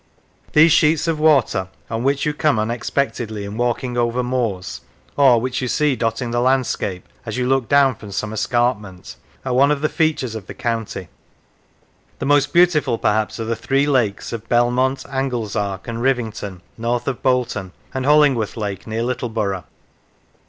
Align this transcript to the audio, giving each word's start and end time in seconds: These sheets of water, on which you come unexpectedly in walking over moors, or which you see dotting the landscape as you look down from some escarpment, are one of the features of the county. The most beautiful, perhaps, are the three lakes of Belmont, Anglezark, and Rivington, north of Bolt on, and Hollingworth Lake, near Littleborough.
These 0.53 0.71
sheets 0.71 1.07
of 1.07 1.19
water, 1.19 1.67
on 1.87 2.03
which 2.03 2.25
you 2.25 2.33
come 2.33 2.57
unexpectedly 2.57 3.45
in 3.45 3.55
walking 3.55 3.97
over 3.99 4.23
moors, 4.23 4.81
or 5.15 5.39
which 5.39 5.61
you 5.61 5.67
see 5.67 5.95
dotting 5.95 6.31
the 6.31 6.41
landscape 6.41 7.07
as 7.23 7.37
you 7.37 7.47
look 7.47 7.69
down 7.69 7.93
from 7.93 8.11
some 8.11 8.33
escarpment, 8.33 9.15
are 9.45 9.53
one 9.53 9.69
of 9.69 9.81
the 9.81 9.89
features 9.89 10.33
of 10.33 10.47
the 10.47 10.55
county. 10.55 11.09
The 12.17 12.25
most 12.25 12.51
beautiful, 12.51 12.97
perhaps, 12.97 13.39
are 13.39 13.45
the 13.45 13.55
three 13.55 13.85
lakes 13.85 14.33
of 14.33 14.49
Belmont, 14.49 15.03
Anglezark, 15.07 15.87
and 15.87 16.01
Rivington, 16.01 16.63
north 16.79 17.07
of 17.07 17.21
Bolt 17.21 17.55
on, 17.55 17.71
and 17.93 18.03
Hollingworth 18.03 18.57
Lake, 18.57 18.87
near 18.87 19.03
Littleborough. 19.03 19.65